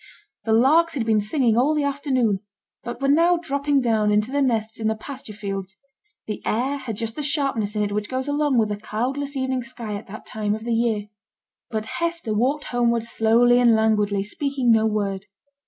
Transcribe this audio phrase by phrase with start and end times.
[0.45, 2.39] The larks had been singing all the afternoon,
[2.83, 5.77] but were now dropping down into their nests in the pasture fields;
[6.25, 9.61] the air had just the sharpness in it which goes along with a cloudless evening
[9.61, 11.09] sky at that time of the year.
[11.69, 15.27] But Hester walked homewards slowly and languidly, speaking no word.